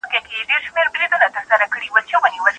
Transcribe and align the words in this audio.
لس 0.49 0.65
منفي 0.75 1.05
پنځه؛ 1.11 1.27
پنځه 1.49 1.65
کېږي. 1.71 2.39